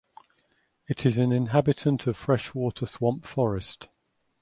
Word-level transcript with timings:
It 0.87 1.05
is 1.05 1.19
an 1.19 1.31
inhabitant 1.31 2.07
of 2.07 2.17
freshwater 2.17 2.87
swamp 2.87 3.23
forest. 3.23 3.87